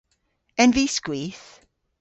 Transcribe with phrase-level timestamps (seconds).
[0.63, 1.47] En vy skwith?